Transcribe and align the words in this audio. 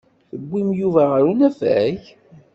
Tewwim 0.37 0.69
Yuba 0.79 1.03
ɣer 1.11 1.23
unafag? 1.31 1.99